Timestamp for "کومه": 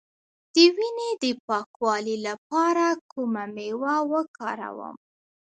3.11-3.43